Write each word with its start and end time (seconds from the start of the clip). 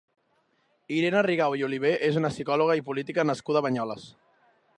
Irene 0.95 1.21
Rigau 1.27 1.57
i 1.59 1.63
Oliver 1.67 1.93
és 2.09 2.17
una 2.23 2.33
psicòloga 2.35 2.79
i 2.81 2.87
política 2.89 3.27
nascuda 3.33 3.63
a 3.63 3.67
Banyoles. 3.69 4.13